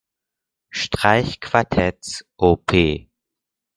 [0.71, 2.73] Streichquartetts op.